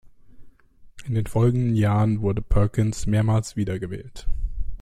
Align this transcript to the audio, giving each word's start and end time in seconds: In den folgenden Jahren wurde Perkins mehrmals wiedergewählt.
In 1.05 1.13
den 1.13 1.27
folgenden 1.27 1.75
Jahren 1.75 2.21
wurde 2.21 2.41
Perkins 2.41 3.05
mehrmals 3.05 3.55
wiedergewählt. 3.55 4.27